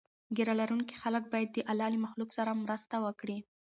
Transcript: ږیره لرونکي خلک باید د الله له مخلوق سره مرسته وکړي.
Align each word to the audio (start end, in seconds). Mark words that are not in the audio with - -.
ږیره 0.35 0.53
لرونکي 0.61 0.95
خلک 1.01 1.23
باید 1.33 1.49
د 1.53 1.57
الله 1.71 1.89
له 1.93 1.99
مخلوق 2.05 2.29
سره 2.37 2.59
مرسته 2.63 2.95
وکړي. 3.05 3.37